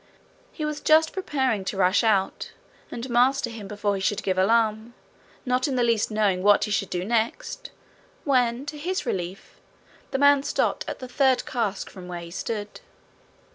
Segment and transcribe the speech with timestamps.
[0.51, 2.53] He was just preparing to rush out,
[2.89, 4.95] and master him before he should give alarm,
[5.45, 7.69] not in the least knowing what he should do next,
[8.23, 9.59] when, to his relief,
[10.09, 12.81] the man stopped at the third cask from where he stood.